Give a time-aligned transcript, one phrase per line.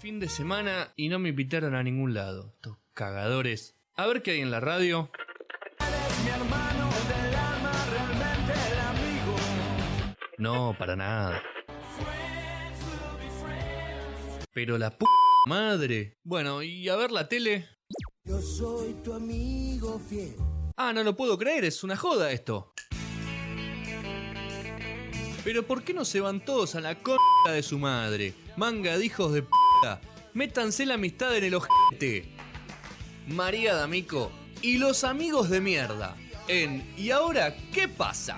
[0.00, 2.54] Fin de semana y no me invitaron a ningún lado.
[2.54, 3.76] Estos cagadores.
[3.96, 5.10] A ver qué hay en la radio.
[10.38, 11.42] No, para nada.
[14.54, 15.04] Pero la p
[15.46, 16.16] madre.
[16.24, 17.68] Bueno, y a ver la tele.
[18.24, 20.34] Yo soy tu amigo fiel.
[20.78, 22.72] Ah, no lo puedo creer, es una joda esto.
[25.44, 28.32] Pero ¿por qué no se van todos a la c de su madre?
[28.56, 29.59] Manga de hijos de p.
[30.34, 32.32] Métanse la amistad en el ojete.
[33.26, 34.30] María D'Amico
[34.62, 36.16] y los amigos de mierda.
[36.48, 38.36] En ¿Y ahora qué pasa?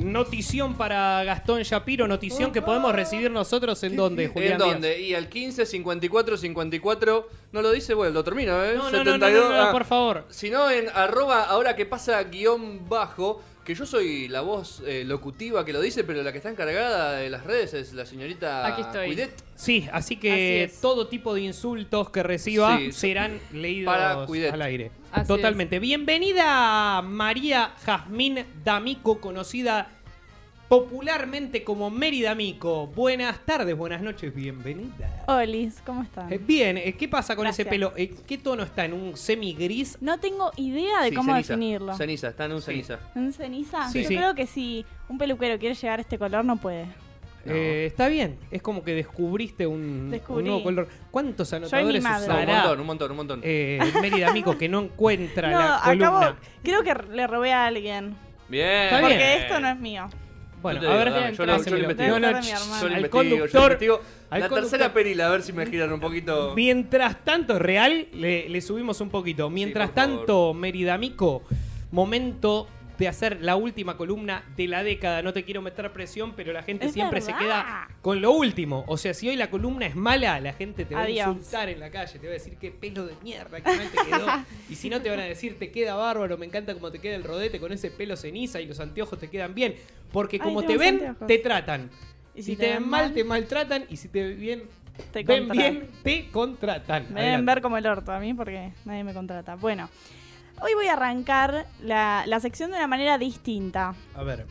[0.00, 4.52] Notición para Gastón Shapiro, notición que podemos recibir nosotros en dónde, Julián.
[4.52, 5.00] ¿En dónde?
[5.00, 7.28] Y al 15, 54, 54.
[7.52, 8.74] No lo dice, bueno, lo termino, ¿eh?
[8.76, 10.24] No, no, no, no, no, no, ah, por favor.
[10.30, 13.42] Sino en arroba ahora que pasa guion bajo.
[13.64, 17.12] Que yo soy la voz eh, locutiva que lo dice, pero la que está encargada
[17.18, 19.06] de las redes es la señorita Aquí estoy.
[19.08, 19.42] Cuidet.
[19.54, 24.52] Sí, así que Así todo tipo de insultos que reciba Sí, serán leídos para Cuidet.
[24.54, 24.90] al aire.
[25.12, 25.78] Así Totalmente.
[25.78, 29.90] Bienvenida María Jazmín D'Amico, conocida
[30.70, 32.86] popularmente como Mary D'Amico.
[32.86, 35.24] Buenas tardes, buenas noches, bienvenida.
[35.26, 36.32] Olis, ¿cómo están?
[36.32, 37.92] Eh, bien, eh, ¿qué pasa con ese pelo?
[37.96, 38.84] Eh, ¿Qué tono está?
[38.84, 39.98] ¿En un semi gris?
[40.00, 41.54] No tengo idea de Sí, cómo ceniza.
[41.54, 41.96] definirlo.
[41.96, 43.00] Ceniza, está en un ceniza.
[43.16, 43.88] ¿En ceniza?
[43.90, 44.16] Sí, Yo sí.
[44.16, 46.84] creo que si un peluquero quiere llegar a este color, no puede.
[47.44, 47.52] No.
[47.52, 50.42] Eh, está bien, es como que descubriste un, Descubrí.
[50.42, 50.88] un nuevo color.
[51.10, 52.28] ¿Cuántos anotadores madre.
[52.28, 53.40] No, un usará montón, un montón, un montón.
[53.42, 56.06] eh, Mary D'Amico que no encuentra No, la columna?
[56.28, 56.36] acabo.
[56.62, 58.14] Creo que le robé a alguien.
[58.48, 58.84] Bien.
[58.84, 59.28] Está Porque bien.
[59.42, 60.08] esto no es mío.
[60.62, 61.82] Bueno, a ver, dame, yo lo- yo lo pásamelo.
[61.90, 62.18] investigo.
[62.18, 62.40] No, no.
[62.40, 64.00] Yo lo al investigo, yo lo conductor, investigo.
[64.30, 64.60] al La conductor.
[64.70, 66.52] tercera perila, a ver si me giran un poquito.
[66.54, 69.48] Mientras tanto, real, le, le subimos un poquito.
[69.50, 70.16] Mientras favor.
[70.18, 71.42] tanto, Mérida Mico,
[71.92, 72.68] momento
[73.00, 75.22] de hacer la última columna de la década.
[75.22, 78.84] No te quiero meter presión, pero la gente Es siempre se queda con lo último.
[78.88, 81.26] O sea, si hoy la columna es mala, la gente te va Adiós.
[81.26, 83.88] a insultar en la calle, te va a decir qué pelo de mierda, qué mal
[83.90, 84.26] te quedó.
[84.68, 87.16] y si no, te van a decir, te queda bárbaro, me encanta cómo te queda
[87.16, 89.76] el rodete con ese pelo ceniza y los anteojos te quedan bien.
[90.12, 91.26] Porque Ay, como te ven, anteojos.
[91.26, 91.90] te tratan.
[92.34, 93.86] Y si, te ven mal, te maltratan.
[93.88, 94.62] Y si te ven bien,
[95.10, 95.56] Te ven contratan.
[95.56, 97.06] bien, te contratan.
[97.14, 99.54] Me deben ver como el orto a mí porque nadie me contrata.
[99.56, 99.88] Bueno,
[100.62, 103.94] hoy voy a arrancar la, la sección de una manera distinta.
[104.14, 104.46] A ver.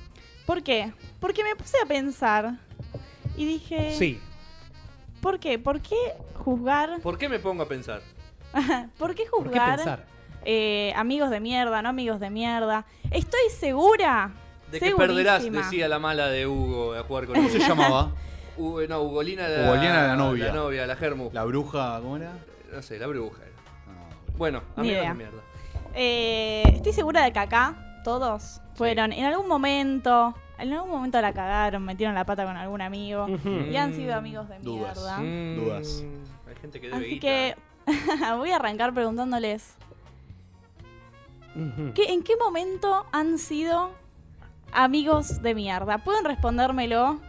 [0.46, 0.94] ¿Por qué?
[1.20, 2.54] Porque me puse a pensar
[3.38, 3.96] y dije...
[3.98, 4.20] Sí.
[5.22, 5.60] ¿Por qué?
[5.60, 5.96] ¿Por qué
[6.36, 7.00] juzgar?
[7.02, 8.02] ¿Por qué me pongo a pensar?
[8.98, 10.06] ¿Por qué ¿Por qué juzgar pensar?
[10.46, 12.86] eh, amigos de mierda, no amigos de mierda?
[13.12, 14.32] Estoy segura.
[14.72, 17.58] De que perderás, decía la mala de Hugo a jugar con ¿Cómo Hugo.
[17.60, 18.12] se llamaba?
[18.58, 20.46] Hugo- no, Ugolina era Ugolina era la novia.
[20.48, 21.30] La novia, la Germu.
[21.34, 22.32] La bruja, ¿cómo era?
[22.72, 23.52] No sé, la bruja era.
[23.88, 25.42] Ah, Bueno, amigos de mierda.
[25.96, 31.34] Eh, estoy segura de que acá todos fueron en algún momento, en algún momento la
[31.34, 33.28] cagaron, metieron la pata con algún amigo
[33.70, 34.96] y han sido amigos de Dudas.
[34.98, 35.18] mierda.
[35.20, 36.04] Mm, Dudas.
[36.48, 37.22] Hay gente que debe Así guita.
[37.28, 37.56] que
[38.38, 39.76] voy a arrancar preguntándoles.
[41.96, 43.92] ¿qué, ¿en qué momento han sido
[44.72, 45.98] amigos de mierda?
[45.98, 47.20] ¿Pueden respondérmelo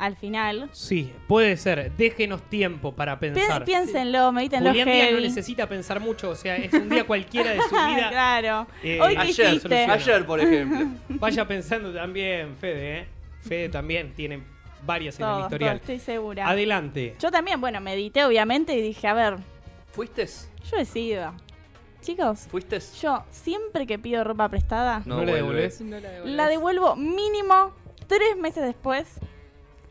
[0.00, 0.68] al final?
[0.72, 1.92] Sí, puede ser.
[1.96, 3.64] Déjenos tiempo para Pi- pensar.
[3.64, 5.22] piénsenlo, medítenlo Julián Díaz no heavy.
[5.28, 8.08] necesita pensar mucho, o sea, es un día cualquiera de su vida.
[8.10, 8.66] claro.
[8.82, 9.60] Eh, Hoy qué Ayer, hiciste.
[9.60, 9.92] soluciona.
[9.92, 10.86] Ayer, por ejemplo.
[11.20, 13.06] Vaya pensando también, Fede, ¿eh?
[13.42, 14.42] Fede también tiene
[14.84, 15.76] varias en el historial.
[15.76, 16.48] estoy segura.
[16.48, 17.14] Adelante.
[17.20, 19.36] Yo también, bueno, medité obviamente y dije, a ver,
[19.92, 20.26] ¿Fuiste?
[20.70, 21.34] yo he sido.
[22.00, 22.78] Chicos, ¿Fuiste?
[23.02, 25.82] yo siempre que pido ropa prestada, ¿No le devolvés.
[26.24, 27.74] la devuelvo mínimo
[28.06, 29.06] tres meses después.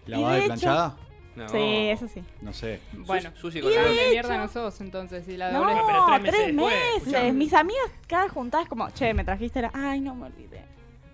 [0.10, 0.98] ¿Lavada de y hecho- planchada?
[1.36, 1.48] No.
[1.48, 2.22] Sí, eso sí.
[2.42, 2.82] No sé.
[2.94, 4.10] Bueno, Sus- Susi Y con la de de noche.
[4.12, 5.26] mierda no sos entonces.
[5.26, 5.84] Si la No, devolvés.
[5.88, 7.34] pero tres tres, meses después, meses.
[7.34, 9.72] Mis amigas cada juntadas como, che, me trajiste la...
[9.74, 10.66] Ay, no me olvidé.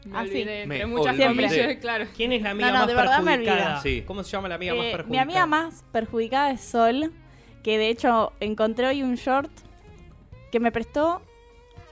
[0.06, 0.30] Me Así.
[0.30, 1.28] olvidé, Me muchas olvidé.
[1.28, 2.06] comillas, claro.
[2.16, 3.80] ¿Quién es la amiga No, no, más de verdad me perjudicada?
[3.80, 3.96] olvidé.
[4.00, 4.04] Sí.
[4.06, 5.12] ¿Cómo se llama la amiga más Eh, perjudicada?
[5.12, 7.12] mi amiga más perjudicada es Sol,
[7.64, 9.52] que de hecho encontré hoy un short
[10.52, 11.22] que me prestó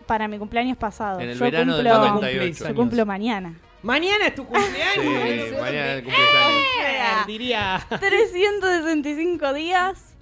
[0.08, 1.20] para mi cumpleaños pasado.
[1.20, 2.68] En el yo verano del cumplo, 98.
[2.70, 3.60] yo cumplo mañana.
[3.84, 4.94] Mañana es tu cumpleaños.
[5.50, 6.64] Sí, mañana cumpleaños.
[6.82, 7.86] Eh, diría.
[8.00, 10.16] 365 días.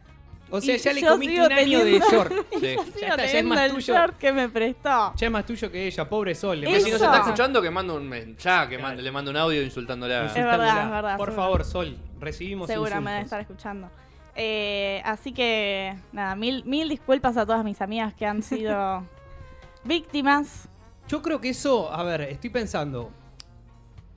[0.53, 2.33] O sea, ya le comiste un año de short.
[2.51, 2.59] Sí.
[2.59, 3.93] Sigo está, ya es más el tuyo.
[3.95, 5.13] short que me prestó.
[5.15, 6.59] Ya es más tuyo que ella, pobre Sol.
[6.59, 7.05] Le si nos Eso.
[7.05, 8.81] está escuchando, que manda un ya, que Claro.
[8.89, 10.25] mande- le mando un audio insultándola.
[10.25, 11.43] Es verdad, es verdad, Por seguro.
[11.43, 13.25] favor, Sol, recibimos Seguro me debe insultos.
[13.25, 13.89] estar escuchando.
[14.35, 19.05] Eh, así que, nada, mil, mil disculpas a todas mis amigas que han sido
[19.85, 20.67] víctimas.
[21.07, 23.11] Yo creo que eso, a ver, estoy pensando.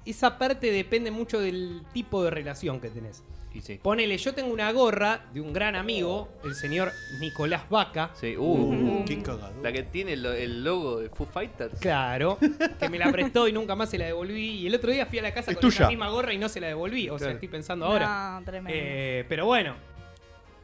[0.06, 3.23] Esa parte depende mucho del tipo de relación que tenés.
[3.55, 3.79] Y sí.
[3.81, 6.91] Ponele, yo tengo una gorra de un gran amigo, el señor
[7.21, 8.11] Nicolás Vaca.
[8.15, 9.55] Sí, uh, Qué cagador.
[9.62, 11.79] La que tiene el, el logo de Foo Fighters.
[11.79, 12.37] Claro,
[12.81, 14.62] que me la prestó y nunca más se la devolví.
[14.62, 16.49] Y el otro día fui a la casa Es con esa misma gorra y no
[16.49, 17.09] se la devolví.
[17.09, 18.41] O sea, estoy pensando ahora.
[18.41, 18.73] No, tremendo.
[18.75, 19.94] Eh, pero bueno.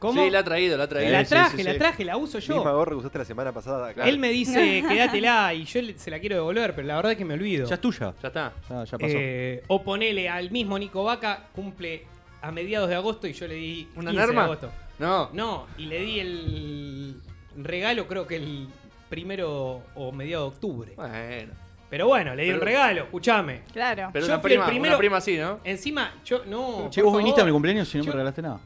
[0.01, 0.23] ¿Cómo?
[0.23, 1.11] Sí, la ha traído, la ha traído.
[1.11, 1.77] la Sí, traje, sí, la sí.
[1.77, 2.55] traje, la uso yo.
[2.55, 3.93] Misma gorra que usaste la semana pasada.
[3.93, 4.09] claro.
[4.09, 7.17] Él me dice, quédatela y yo le- se la quiero devolver, pero la verdad es
[7.19, 7.67] que me olvido.
[7.69, 8.11] Ya es tuya.
[8.21, 8.51] Ya está.
[8.67, 9.13] Ya, ya pasó.
[9.15, 12.03] Eh, o ponele al mismo Nico Vaca, cumple
[12.41, 14.43] a mediados de agosto y yo le di ¿Una 15 de norma?
[14.45, 14.71] agosto.
[14.97, 15.29] No.
[15.33, 17.15] No, y le di el
[17.57, 18.67] regalo creo que el
[19.07, 20.93] primero o mediado de octubre.
[20.95, 21.53] Bueno.
[21.89, 23.61] Pero bueno, le di un Pero- regalo, escúchame.
[23.73, 24.09] claro.
[24.13, 25.59] Pero Yo una fui el prima, primero- una prima así, ¿no?
[25.63, 26.87] Encima, yo no.
[26.89, 28.59] che, por vos viniste a mi cumpleaños y no Yo- me regalaste nada.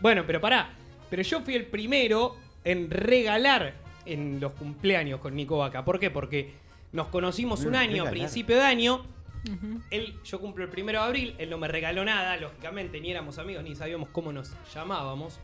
[0.00, 0.70] Bueno, pero pará.
[1.10, 5.84] Pero yo fui el primero en regalar en los cumpleaños con Nico Vaca.
[5.84, 6.10] ¿Por qué?
[6.10, 6.52] Porque
[6.92, 8.12] nos conocimos un Mira, año, a regalar.
[8.12, 9.04] principio de año.
[9.90, 13.38] Él, yo cumplo el primero de abril, él no me regaló nada, lógicamente, ni éramos
[13.38, 15.38] amigos, ni sabíamos cómo nos llamábamos.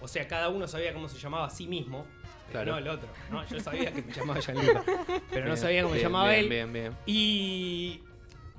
[0.00, 2.04] O sea, cada uno sabía cómo se llamaba a sí mismo.
[2.50, 2.72] pero Claro.
[2.72, 3.08] No el otro.
[3.30, 4.82] No, yo sabía que me llamaba Gianluca.
[5.30, 6.48] Pero no sabía cómo se bien, llamaba bien, él.
[6.48, 6.92] Bien, bien.
[7.06, 8.00] Y.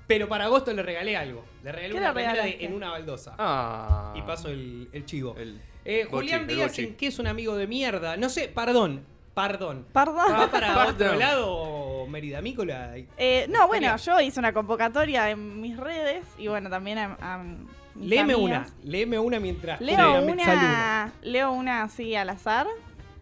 [0.10, 1.46] Pero para agosto le regalé algo.
[1.64, 3.36] Le regalé ¿Qué una le remera de en una baldosa.
[3.38, 4.14] Ah.
[4.18, 5.36] Y paso el, el chivo.
[5.38, 6.80] El- Eh, Bochi, Julián el Díaz.
[6.80, 8.18] ¿en qué es un amigo de mierda?
[8.18, 9.06] No sé, perdón.
[9.36, 9.86] Perdón.
[9.94, 10.34] Perdón.
[10.34, 12.96] ¿Va para otro lado, Mérida Mícola?
[13.18, 17.38] Eh, no, bueno, yo hice una convocatoria en mis redes y bueno, también a, a
[17.38, 18.74] mis Léeme amigas.
[18.74, 18.92] una.
[18.92, 19.80] Léeme una mientras.
[19.80, 20.22] Leo saluda.
[20.34, 22.68] una, leo una así al azar.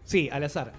[0.04, 0.72] Sí, al azar.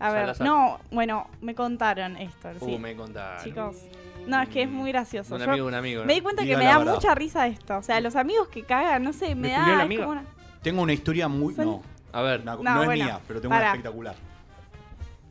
[0.00, 0.46] A ver, Salazar.
[0.46, 2.50] no, bueno, me contaron esto.
[2.60, 2.78] Uh, sí.
[2.78, 3.42] me contaron.
[3.44, 3.76] Chicos,
[4.26, 5.34] no, es que es muy gracioso.
[5.34, 6.00] Un Yo amigo, un amigo.
[6.02, 6.06] ¿no?
[6.06, 6.94] me di cuenta Diga que me la da verdad.
[6.94, 7.76] mucha risa esto.
[7.78, 9.74] O sea, los amigos que cagan, no sé, me ¿Me culió da.
[9.78, 10.04] es amiga?
[10.04, 10.24] como una-
[10.62, 11.54] Tengo una historia muy.
[11.54, 11.82] Son- No,
[12.12, 12.44] A ver.
[12.44, 13.66] no, No, es bueno, mía, pero tengo pará.
[13.66, 14.14] una espectacular.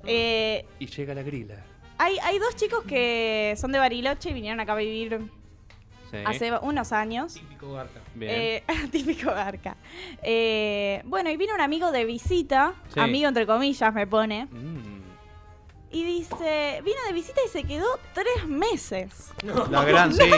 [0.06, 1.56] Eh, Y llega la grila.
[1.98, 5.20] hay, hay dos chicos que son de Bariloche y vinieron acá a vivir
[6.12, 6.18] Sí.
[6.26, 7.34] hace unos años.
[7.34, 8.00] Típico Garca.
[8.14, 8.32] Bien.
[8.36, 9.78] Eh, típico Garca.
[10.22, 13.00] Eh, bueno, y vino un amigo de visita, Sí.
[13.00, 14.73] amigo entre comillas me pone, Mm.
[15.94, 19.32] Y dice, vino de visita y se quedó tres meses.
[19.72, 20.30] La gran, sí.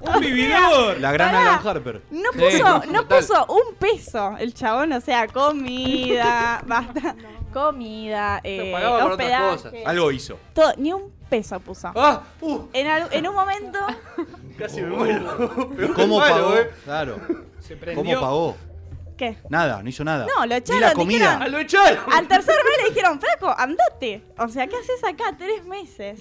[0.00, 0.98] ¡Un vividor!
[1.00, 1.54] La gran Pará.
[1.54, 2.02] Alan Harper.
[2.10, 3.18] No Sí, puso, no total.
[3.20, 7.14] puso un peso el chabón, o sea, comida, basta,
[7.52, 9.72] comida, eh, pagaba con otras hospedaje, cosas.
[9.86, 10.38] Algo hizo.
[10.54, 11.92] todo, ni un peso puso.
[11.94, 12.22] ¡Ah!
[12.40, 12.62] ¡Uh!
[12.72, 13.78] En, al- en un momento,
[14.58, 15.50] Casi me muero.
[15.94, 16.56] ¿Cómo malo, pagó?
[16.56, 16.70] eh.
[16.84, 17.16] Claro.
[17.60, 18.56] Se ¿Cómo pagó?
[19.16, 19.36] ¿Qué?
[19.48, 20.26] Nada, no hizo nada.
[20.26, 21.18] No, lo Ni echaron, la comida.
[21.18, 22.12] dijeron- ¡Ah, lo echaron!
[22.12, 24.22] Al tercer mes le dijeron, flaco, andate.
[24.38, 25.34] O sea, ¿qué haces acá?
[25.36, 26.20] Tres meses.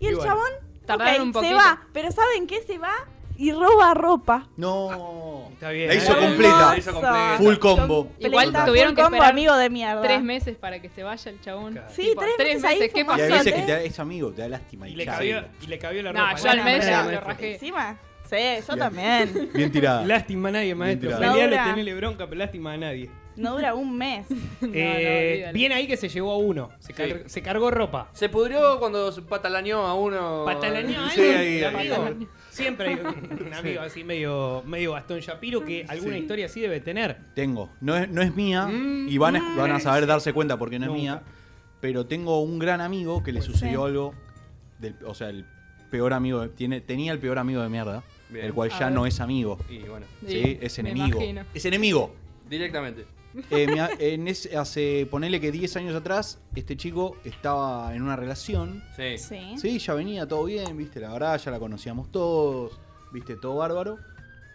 [0.00, 0.50] Y Y el bueno, chabón,
[0.86, 1.82] tardaron ok, un se va.
[1.92, 2.60] Pero ¿saben qué?
[2.62, 2.92] Se va
[3.38, 4.48] y roba ropa.
[4.56, 5.48] No.
[5.54, 5.88] Está bien.
[5.88, 6.70] La hizo completa.
[6.72, 7.34] La hizo completa.
[7.38, 8.08] Full combo.
[8.18, 10.02] Igual tuvieron que combo, esperar amigo de mierda.
[10.02, 11.72] Tres meses para que se vaya el chabón.
[11.72, 11.88] Claro.
[11.94, 13.22] Sí, tres meses ahí ¿Qué Y fumando.
[13.24, 13.44] hay pasó?
[13.44, 14.88] veces que te da, es amigo, te da lástima.
[14.88, 16.36] Y Y le cabió, y le cabió la No, ropa.
[16.36, 17.54] yo al mes ya Buena lo rajé.
[17.54, 17.96] Encima.
[18.38, 18.78] Sí, yo Bien.
[18.78, 19.50] también.
[19.54, 20.06] Bien tirada.
[20.06, 21.08] Lástima a nadie, maestro.
[21.18, 21.20] Bien
[21.50, 21.64] Laura.
[21.70, 23.10] tenele bronca, pero lástima a nadie.
[23.36, 24.26] No dura un mes.
[24.60, 25.52] No, no, Eh, olvídalo.
[25.54, 26.68] bien ahí que se llevó a uno.
[26.78, 27.14] Se, car- Sí.
[27.26, 28.08] se cargó ropa.
[28.12, 30.44] Se pudrió cuando se patalañó a uno.
[30.44, 32.26] Patalañó a Sí, alguien, ahí, amigo.
[32.50, 32.94] Siempre hay
[33.40, 36.20] un, un amigo así medio, medio Gastón Shapiro que alguna Sí.
[36.22, 37.18] historia así debe tener.
[37.34, 37.70] Tengo.
[37.80, 38.66] No es, no es mía.
[38.66, 39.08] Mm.
[39.08, 41.00] y van a, van a saber darse cuenta porque no es Nunca.
[41.02, 41.22] mía.
[41.80, 44.14] Pero tengo un gran amigo que le sucedió algo.
[44.78, 45.46] Del, o sea, el
[45.90, 46.48] peor amigo.
[46.50, 48.02] Tiene, tenía el peor amigo de mierda.
[48.32, 48.46] Bien.
[48.46, 48.94] El cual A ya ver.
[48.94, 49.58] no es amigo.
[49.68, 51.18] Y bueno, Sí, es me enemigo.
[51.18, 51.44] imagino.
[51.54, 52.14] Es enemigo.
[52.48, 53.06] directamente.
[53.50, 53.66] Eh,
[53.98, 58.82] en ese- hace, ponele que 10 años atrás, este chico estaba en una relación.
[58.96, 59.16] Sí.
[59.18, 59.54] Sí.
[59.56, 62.78] Sí, ya venía todo bien, viste, la verdad, ya la conocíamos todos,
[63.12, 63.98] viste, todo bárbaro.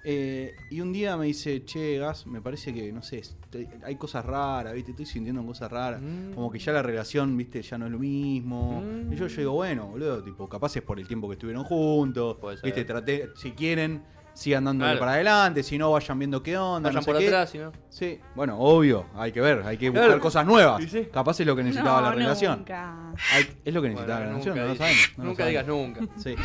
[0.04, 3.96] Eh, y un día me dice, che, Gas, me parece que, no sé, estoy- hay
[3.98, 6.02] cosas raras, viste, estoy sintiendo cosas raras.
[6.02, 6.34] Mm.
[6.34, 8.82] Como que ya la relación, viste, ya no es lo mismo.
[8.82, 9.12] Mm.
[9.12, 12.38] Y yo, yo digo, bueno, boludo, tipo, capaz es por el tiempo que estuvieron juntos.
[12.64, 14.02] Viste, traté, si quieren,
[14.34, 15.00] sigan dándole Claro.
[15.00, 16.90] para adelante, si no, vayan viendo qué onda.
[16.90, 17.28] Vayan no sé por qué.
[17.28, 17.72] atrás, ¿no?
[17.90, 20.84] Sí, bueno, obvio, hay que ver, hay que buscar cosas nuevas.
[20.84, 21.08] Sí, sí.
[21.12, 22.60] Capaz es lo que necesitaba la relación.
[22.60, 23.14] Nunca.
[23.34, 25.02] Hay- es lo que necesitaba Bueno, la relación, nunca no lo sabemos.
[25.18, 25.66] no lo nunca sabemos.
[25.66, 26.22] digas nunca.
[26.22, 26.36] Sí.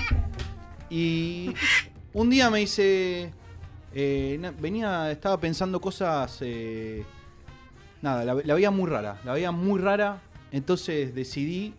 [0.90, 1.54] Y
[2.14, 3.32] un día me dice,
[3.94, 7.04] eh, venía, estaba pensando cosas, eh,
[8.00, 10.20] nada, la, la veía muy rara, la veía muy rara,
[10.50, 11.74] entonces decidí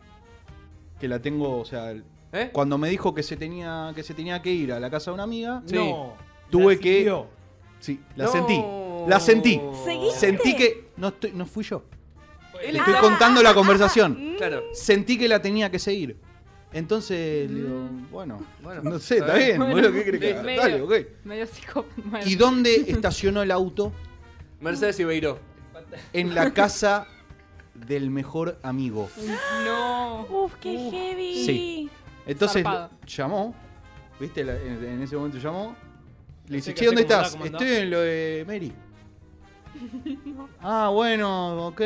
[0.99, 1.93] que la tengo, o sea,
[2.31, 2.49] ¿Eh?
[2.53, 5.15] cuando me dijo que se tenía que se tenía que ir a la casa de
[5.15, 5.75] una amiga, Sí.
[5.75, 6.13] No.
[6.49, 7.27] Tuve la que- siguió.
[7.79, 8.31] sí, la No.
[8.31, 8.63] sentí,
[9.07, 10.19] la sentí, ¿Seguiste?
[10.19, 11.83] sentí que no estoy, no fui yo,
[12.63, 14.35] Él estoy contando la conversación.
[14.37, 14.61] Claro.
[14.73, 16.17] sentí que la tenía que seguir.
[16.73, 20.43] Entonces, le digo, bueno, Bueno, no sé, está bien, boludo, ¿qué crees que haga?
[20.43, 20.61] medio.
[20.61, 20.93] Dale, ok.
[21.23, 22.01] Medio psicópata.
[22.03, 22.25] Bueno.
[22.27, 23.93] ¿Y dónde estacionó el auto?
[24.59, 25.39] Mercedes Ibeiro.
[26.13, 27.07] En la casa
[27.75, 29.09] del mejor amigo.
[29.65, 30.25] No.
[30.29, 31.45] Uf, qué heavy.
[31.45, 31.89] Sí.
[32.25, 32.89] Entonces Zarpado.
[33.05, 33.55] llamó
[34.19, 34.43] ¿Viste?
[34.43, 35.75] La- en, en ese momento llamó.
[36.47, 37.35] Le dice, che, ¿dónde estás?
[37.43, 38.71] Estoy en lo de Mary.
[40.61, 41.81] ah, bueno, ok.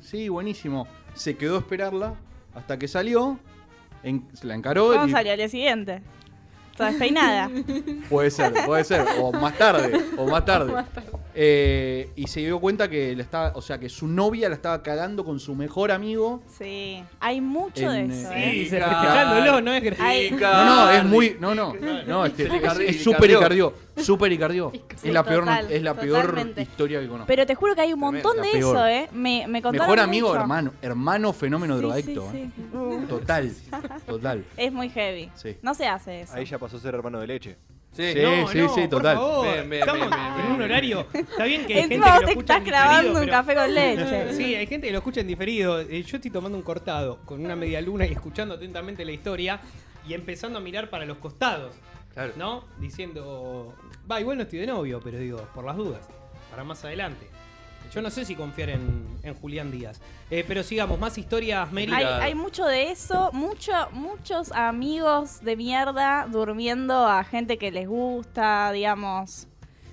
[0.00, 0.86] Sí, buenísimo.
[1.14, 2.14] Se quedó a esperarla
[2.54, 3.38] hasta que salió.
[4.02, 4.92] En- se la encaró.
[4.92, 6.02] ¿Cómo y- salió al día siguiente?
[6.76, 7.50] Toda despeinada.
[8.08, 9.04] Puede ser, puede ser.
[9.20, 10.72] O más tarde, o más tarde.
[11.34, 14.82] Eh, y se dio cuenta que le estaba, o sea, que su novia la estaba
[14.82, 16.42] cagando con su mejor amigo.
[16.58, 18.68] Sí, hay mucho En, de eso, eh, ¿eh?
[18.68, 18.76] Sí,
[19.60, 20.32] no es.
[20.32, 21.74] No, no, es muy, no, no,
[22.06, 22.48] no, este,
[22.88, 23.74] es, súper cardió.
[23.96, 24.70] Súper icardió.
[24.72, 27.26] Sí, Es la peor, es la peor historia que conozco.
[27.26, 28.76] Pero te juro que hay un montón la de peor.
[28.76, 29.08] eso, ¿eh?
[29.12, 30.40] Me, me contaron Mejor amigo, mucho.
[30.40, 32.28] hermano, hermano fenómeno Sí, drogadicto.
[32.32, 32.50] sí, ¿eh?
[32.56, 32.76] sí.
[32.76, 33.52] Uh, Total,
[34.06, 34.44] total.
[34.56, 35.30] es muy heavy.
[35.34, 35.56] Sí.
[35.62, 36.34] No se hace eso.
[36.34, 37.56] Ahí ya pasó a ser hermano de leche.
[37.92, 38.14] Sí.
[38.14, 38.20] Sí.
[38.22, 39.18] No, no, sí, total.
[39.70, 41.06] Estamos bien, en un horario.
[41.12, 43.26] Está bien que hay gente Encima que lo te escucha estás en grabando diferido, un
[43.26, 44.32] pero- café con leche.
[44.42, 45.78] Sí, hay gente que lo escucha en diferido.
[45.80, 49.60] Eh, Yo estoy tomando un cortado con una media luna y escuchando atentamente la historia
[50.08, 51.74] y empezando a mirar para los costados,
[52.14, 52.32] Claro.
[52.36, 52.64] ¿no?
[52.78, 53.74] Diciendo,
[54.10, 56.06] va, igual no estoy de novio, pero digo, por las dudas,
[56.50, 57.28] para más adelante.
[57.92, 60.00] Yo no sé si confiar en, en Julián Díaz.
[60.30, 61.92] Eh, pero sigamos, más historias, Mary.
[61.92, 67.86] Hay, hay mucho de eso, mucho, muchos amigos de mierda durmiendo a gente que les
[67.86, 69.46] gusta, digamos.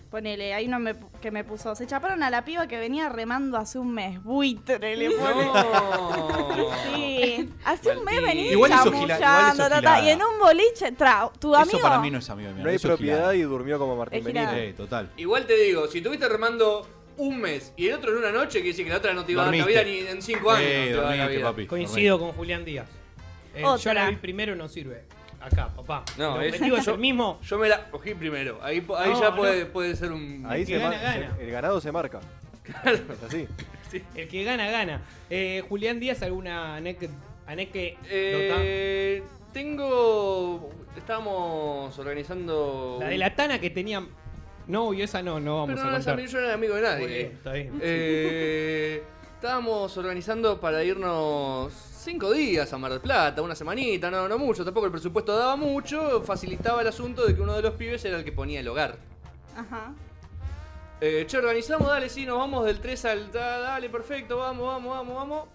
[0.10, 3.58] Ponele, hay uno me que me puso, se chaparon a la piba que venía remando
[3.58, 5.46] hace un mes, buitre, le pone.
[5.46, 6.70] No.
[6.84, 9.64] Sí, hace un mes venís chamullando,
[10.04, 11.78] y en un boliche, tra, tu amigo.
[11.78, 13.36] Eso para mí no es amigo mi No hay propiedad gilada.
[13.36, 14.24] y durmió como Martín.
[14.24, 14.70] Benítez.
[14.70, 15.12] Sí, total.
[15.16, 16.88] Igual te digo, si estuviste remando
[17.18, 19.34] un mes y el otro en una noche, quiere decir que la otra no te
[19.34, 20.68] iba a dar cabida ni en cinco años.
[20.68, 21.52] Eh, no te va a dar dormiste, cabida.
[21.52, 21.68] papi.
[21.68, 22.88] Coincido con Julián Díaz.
[23.56, 23.94] Eh, yo Otra.
[23.94, 25.04] la vi primero, no sirve.
[25.42, 26.04] Acá, papá.
[26.18, 27.40] No, el objetivo es yo- el mismo.
[27.44, 28.60] Yo me la cogí primero.
[28.62, 29.36] Ahí, ahí No, ya no.
[29.38, 30.46] puede, puede ser un.
[30.48, 31.36] Ahí se gana, mar- gana.
[31.38, 32.20] se- el ganado se marca.
[32.86, 33.48] Es así.
[34.16, 35.02] El que gana, gana.
[35.30, 37.14] Eh, Julián Díaz, ¿alguna anécdota?
[38.12, 40.70] Eh, tengo.
[40.98, 42.98] Estábamos organizando.
[43.00, 44.04] La de la Tana que tenía
[44.68, 46.30] novio, esa no, no vamos Pero a no, esa- contar.
[46.30, 47.00] yo no era amigo de nadie.
[47.06, 47.80] Muy bien, está bien.
[47.82, 49.04] Eh,
[49.36, 54.64] estábamos organizando para irnos cinco días a Mar del Plata, una semanita, no, no mucho,
[54.64, 58.18] tampoco el presupuesto daba mucho, facilitaba el asunto de que uno de los pibes era
[58.18, 58.98] el que ponía el hogar.
[59.56, 59.94] Ajá.
[61.02, 63.32] Eh, che, organizamos, dale, sí, nos vamos del 3 al...
[63.32, 65.48] da- Dale, perfecto, vamos, vamos, vamos, vamos.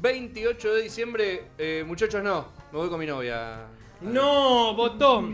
[0.00, 3.66] 28 de diciembre, eh, muchachos, no, me voy con mi novia.
[4.00, 5.32] No, botón.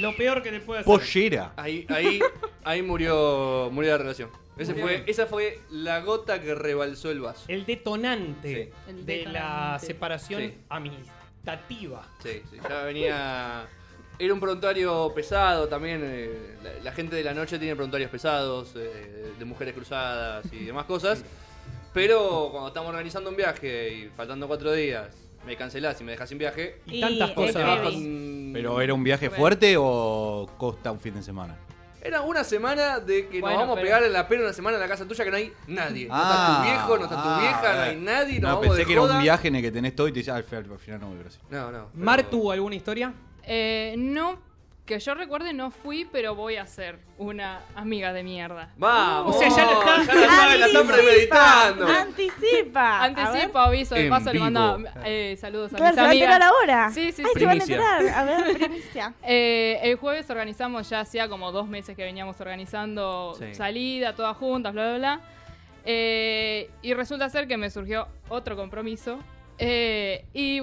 [0.00, 0.92] Lo peor que te puede hacer.
[0.92, 1.52] Pollera.
[1.56, 2.20] Ahí, ahí,
[2.64, 4.30] ahí murió, murió la relación.
[4.56, 4.86] Ese Murió.
[4.86, 7.44] fue, esa fue la gota que rebalsó el vaso.
[7.48, 8.90] El detonante Sí.
[8.90, 10.54] El de la separación Sí.
[10.68, 12.06] amistativa.
[12.22, 13.66] Sí, sí, ya venía.
[14.18, 16.00] Era un prontuario pesado también.
[16.04, 20.64] eh, la, la gente de la noche tiene prontuarios pesados, eh, de mujeres cruzadas y
[20.64, 21.24] demás cosas.
[21.92, 25.08] Pero cuando estamos organizando un viaje y faltando cuatro días,
[25.46, 26.80] me cancelás y me dejas sin viaje.
[26.86, 27.80] Y, Y tantas cosas.
[27.80, 31.56] con- Pero era un viaje fuerte o costa un fin de semana.
[32.04, 34.52] Era una semana de que Bueno, nos vamos a pero- pegar en la pena una
[34.52, 36.06] semana en la casa tuya que no hay nadie.
[36.06, 37.88] no está Ah, tu viejo, no está tu ah, vieja, no eh.
[37.88, 39.16] hay nadie, nos No, vamos pensé de que era joda.
[39.16, 41.00] un viaje en el que tenés todo y te decís, ah, al final al final
[41.00, 41.42] no voy, gracias.
[41.50, 41.88] No, no.
[41.92, 43.14] pero- ¿Mar tuvo alguna historia?
[43.42, 44.38] Eh, no,
[44.84, 48.70] que yo recuerde no fui, pero voy a ser una amiga de mierda.
[48.76, 49.34] Vamos.
[49.34, 51.86] O sea, ya lo está- ya la sabe, la están premeditando.
[51.86, 53.02] Anticipa.
[53.04, 53.18] A ver.
[53.18, 54.44] Anticipo, aviso, de En paso le vivo.
[54.44, 56.90] mando eh, saludos a Claro, mis se va a enterar ahora.
[56.90, 57.38] Sí, sí, Ay, sí.
[57.40, 57.76] se van a Primicia.
[57.76, 58.08] enterar.
[58.18, 59.14] A ver, primicia.
[59.22, 63.54] Eh, el jueves organizamos, ya hacía como dos meses que veníamos organizando Sí.
[63.54, 65.20] salida, todas juntas, bla, bla, bla.
[65.86, 69.18] Eh, y resulta ser que me surgió otro compromiso.
[69.58, 70.60] Eh, y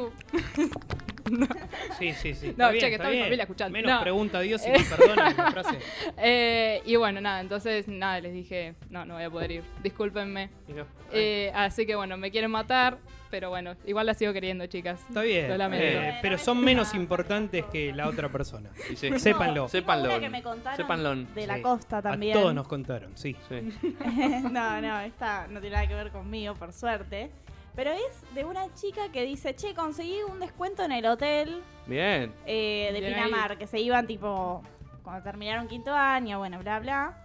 [2.00, 2.48] Sí, sí, sí.
[2.58, 3.24] No, Está bien, che, que está está mi bien.
[3.26, 3.74] familia escuchando.
[3.78, 4.02] Menos No.
[4.02, 5.78] pregunta a Dios y me perdona la frase.
[6.18, 10.50] Eh, y bueno, nada, entonces nada, les dije, no, no voy a poder ir, discúlpenme.
[10.68, 10.86] No.
[11.12, 12.98] Eh, así que bueno, me quieren matar,
[13.30, 15.00] pero bueno, igual la sigo queriendo, chicas.
[15.08, 15.48] Está bien.
[15.50, 15.86] Lo lamento.
[15.86, 18.70] eh, pero son menos importantes que la otra persona.
[18.90, 19.10] Y sí.
[19.20, 19.68] Sépanlo.
[19.74, 21.16] Una que me contaron Sépanlo.
[21.16, 21.62] de la Sí.
[21.62, 22.38] costa también.
[22.38, 23.36] A todos nos contaron, sí.
[23.48, 23.74] Sí.
[24.52, 27.30] no, no, esta no tiene nada que ver conmigo, por suerte.
[27.76, 32.34] Pero es de una chica que dice, che, conseguí un descuento en el hotel Bien.
[32.46, 34.62] eh, de Bien Pinamar, que se iban tipo
[35.04, 37.18] cuando terminaron quinto año, bueno, bla, bla.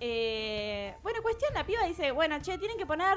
[0.00, 3.16] Eh, bueno, cuestión, la piba dice, bueno, che, tienen que poner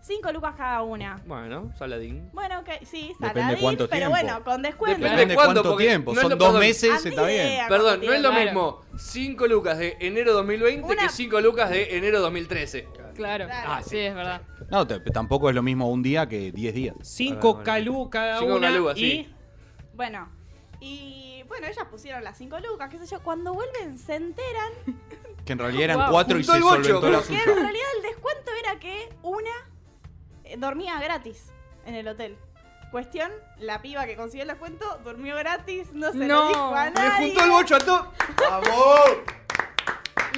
[0.00, 1.20] cinco lucas cada una.
[1.26, 2.28] Bueno, Saladín.
[2.32, 4.10] Bueno, ok, sí, Depende saladín, cuánto pero tiempo.
[4.10, 5.00] bueno, con descuento.
[5.02, 6.14] Depende de cuánto, tiempo.
[6.14, 6.60] no Son lo- dos perdón.
[6.60, 7.66] meses, está bien.
[7.68, 11.96] Perdón, no es lo mismo 5 lucas de enero 2020 Una- que 5 lucas de
[11.96, 12.88] enero 2013.
[13.14, 13.46] Claro.
[13.50, 14.42] Ah, sí, es verdad.
[14.70, 16.94] No, te- tampoco es lo mismo un día que 10 días.
[17.02, 19.34] Cinco calú cada Cinco una calúas, y sí.
[19.94, 20.28] Bueno,
[20.80, 23.20] y bueno, ellas pusieron las cinco lucas, qué sé yo.
[23.22, 24.72] Cuando vuelven se enteran
[25.44, 27.40] Que en realidad eran Guau, cuatro y juntó se el bocho, solventó la que en
[27.40, 27.54] suya.
[27.54, 29.50] realidad el descuento era que una
[30.44, 31.52] eh, dormía gratis
[31.86, 32.36] en el hotel.
[32.90, 36.42] Cuestión, la piba que consiguió el descuento durmió gratis, no se No.
[36.44, 37.26] lo dijo a ¡Le nadie.
[37.28, 38.12] juntó el bocho a todo!
[38.50, 39.00] ¡Vamos!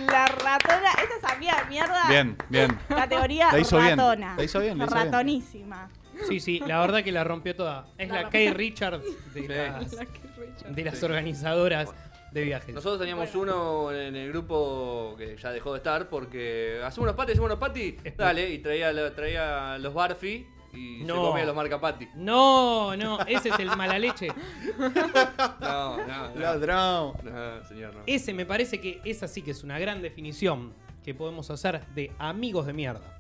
[0.05, 2.09] La ratona, esa es de mierda.
[2.09, 2.79] Bien, bien.
[2.89, 4.37] Categoría La hizo bien, ratona.
[4.37, 5.07] la hizo bien, la hizo bien.
[5.07, 5.89] Ratonísima.
[6.29, 7.87] Sí, sí, la verdad que la rompió toda.
[7.99, 8.29] Es La.
[8.31, 9.47] Kay Richard de Sí.
[9.49, 11.91] las, de las organizadoras
[12.33, 12.75] de viajes.
[12.75, 17.33] Nosotros teníamos uno en el grupo que ya dejó de estar porque hacemos unos patis,
[17.33, 21.31] hacemos unos patis, dale, y traía, traía los Barfi y se No.
[21.31, 22.09] comía los marca pati.
[22.15, 24.29] No, no, ese es el mala leche.
[25.61, 26.35] No, no, no.
[26.41, 27.13] Ladrón.
[27.23, 28.01] No, señor, no.
[28.07, 30.73] Ese me parece que esa sí que es una gran definición
[31.05, 33.16] que podemos hacer de amigos de mierda.